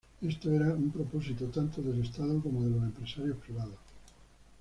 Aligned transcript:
Éste 0.23 0.49
era 0.55 0.73
un 0.73 0.89
propósito 0.89 1.45
tanto 1.49 1.79
del 1.83 2.01
Estado 2.01 2.41
como 2.41 2.63
de 2.63 2.71
los 2.71 2.81
empresarios 2.81 3.37
privados. 3.37 3.77